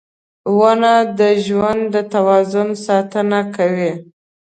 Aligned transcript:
•ونه 0.57 0.93
د 1.19 1.21
ژوند 1.45 1.81
د 1.93 1.95
توازن 2.13 2.69
ساتنه 2.85 3.39
کوي. 3.55 3.93